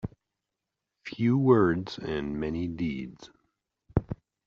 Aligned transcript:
Few 1.05 1.37
words 1.37 1.99
and 1.99 2.39
many 2.39 2.67
deeds. 2.67 3.29